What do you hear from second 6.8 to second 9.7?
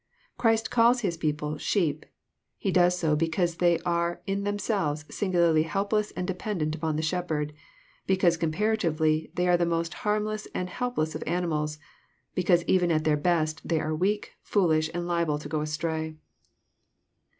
on their Shep herd; because comparatively they are the